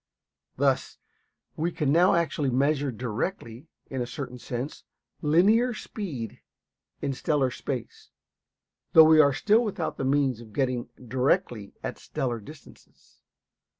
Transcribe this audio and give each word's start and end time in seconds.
Thus 0.55 0.97
we 1.55 1.71
can 1.71 1.91
now 1.91 2.15
actually 2.15 2.49
measure 2.49 2.91
directly, 2.91 3.67
in 3.85 4.01
a 4.01 4.07
certain 4.07 4.39
sense, 4.39 4.83
linear 5.21 5.75
speed 5.75 6.41
in 7.03 7.13
stellar 7.13 7.51
space, 7.51 8.09
though 8.93 9.03
we 9.03 9.19
are 9.19 9.31
still 9.31 9.63
without 9.63 9.97
the 9.97 10.03
means 10.03 10.41
of 10.41 10.53
getting 10.53 10.89
directly 11.07 11.75
at 11.83 11.99
stellar 11.99 12.39
distances. 12.39 13.19